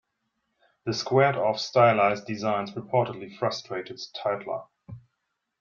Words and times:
The 0.83 0.93
squared-off 0.95 1.59
stylized 1.59 2.25
designs 2.25 2.71
reportedly 2.71 3.37
frustrated 3.37 4.01
Tytla. 4.15 4.65